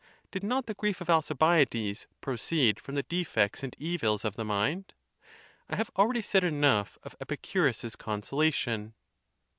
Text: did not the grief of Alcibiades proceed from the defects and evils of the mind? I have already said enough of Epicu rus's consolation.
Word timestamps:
did 0.31 0.43
not 0.43 0.65
the 0.65 0.73
grief 0.73 0.99
of 0.99 1.11
Alcibiades 1.11 2.07
proceed 2.21 2.79
from 2.79 2.95
the 2.95 3.03
defects 3.03 3.61
and 3.61 3.75
evils 3.77 4.25
of 4.25 4.35
the 4.35 4.43
mind? 4.43 4.95
I 5.69 5.75
have 5.75 5.91
already 5.95 6.23
said 6.23 6.43
enough 6.43 6.97
of 7.03 7.15
Epicu 7.19 7.65
rus's 7.65 7.95
consolation. 7.95 8.95